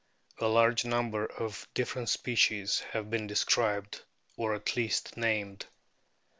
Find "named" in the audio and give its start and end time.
5.15-5.67